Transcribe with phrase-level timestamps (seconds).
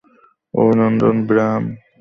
[0.53, 1.63] অভিনন্দন, ব্রায়ান!